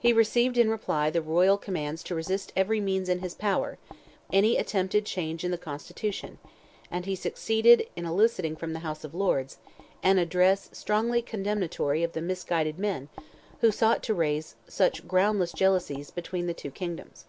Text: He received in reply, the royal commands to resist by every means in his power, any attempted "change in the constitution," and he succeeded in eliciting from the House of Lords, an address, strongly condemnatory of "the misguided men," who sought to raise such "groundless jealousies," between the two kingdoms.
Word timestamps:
He 0.00 0.14
received 0.14 0.56
in 0.56 0.70
reply, 0.70 1.10
the 1.10 1.20
royal 1.20 1.58
commands 1.58 2.02
to 2.04 2.14
resist 2.14 2.54
by 2.54 2.60
every 2.62 2.80
means 2.80 3.10
in 3.10 3.18
his 3.18 3.34
power, 3.34 3.76
any 4.32 4.56
attempted 4.56 5.04
"change 5.04 5.44
in 5.44 5.50
the 5.50 5.58
constitution," 5.58 6.38
and 6.90 7.04
he 7.04 7.14
succeeded 7.14 7.86
in 7.94 8.06
eliciting 8.06 8.56
from 8.56 8.72
the 8.72 8.78
House 8.78 9.04
of 9.04 9.14
Lords, 9.14 9.58
an 10.02 10.16
address, 10.16 10.70
strongly 10.72 11.20
condemnatory 11.20 12.02
of 12.02 12.12
"the 12.12 12.22
misguided 12.22 12.78
men," 12.78 13.10
who 13.60 13.70
sought 13.70 14.02
to 14.04 14.14
raise 14.14 14.54
such 14.66 15.06
"groundless 15.06 15.52
jealousies," 15.52 16.10
between 16.10 16.46
the 16.46 16.54
two 16.54 16.70
kingdoms. 16.70 17.26